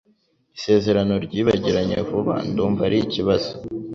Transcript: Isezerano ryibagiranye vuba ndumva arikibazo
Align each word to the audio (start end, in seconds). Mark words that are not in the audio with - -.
Isezerano 0.57 1.13
ryibagiranye 1.25 1.95
vuba 2.09 2.35
ndumva 2.49 2.81
arikibazo 2.87 3.51